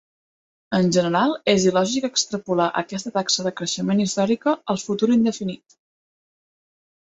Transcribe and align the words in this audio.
En 0.75 0.87
general, 0.95 1.33
és 1.53 1.67
il·lògic 1.71 2.07
extrapolar 2.09 2.67
aquesta 2.81 3.11
taxa 3.19 3.45
de 3.49 3.51
creixement 3.61 4.01
històrica 4.07 4.55
al 4.75 4.81
futur 4.87 5.11
indefinit. 5.19 5.79